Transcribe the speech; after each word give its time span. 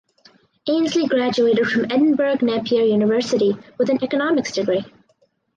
Ainslie 0.67 1.05
graduated 1.07 1.67
from 1.67 1.83
Edinburgh 1.85 2.39
Napier 2.41 2.81
University 2.81 3.55
with 3.77 3.89
an 3.91 4.03
economics 4.03 4.51
degree. 4.51 4.83